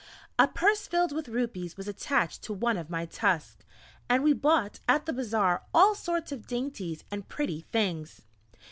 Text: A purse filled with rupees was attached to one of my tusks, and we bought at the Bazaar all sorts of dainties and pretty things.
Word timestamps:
A 0.39 0.47
purse 0.47 0.87
filled 0.87 1.11
with 1.11 1.27
rupees 1.29 1.77
was 1.77 1.87
attached 1.87 2.41
to 2.45 2.53
one 2.53 2.75
of 2.75 2.89
my 2.89 3.05
tusks, 3.05 3.63
and 4.09 4.23
we 4.23 4.33
bought 4.33 4.79
at 4.89 5.05
the 5.05 5.13
Bazaar 5.13 5.61
all 5.75 5.93
sorts 5.93 6.31
of 6.31 6.47
dainties 6.47 7.03
and 7.11 7.29
pretty 7.29 7.67
things. 7.71 8.23